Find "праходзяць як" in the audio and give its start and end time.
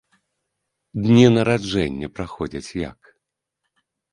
2.17-2.99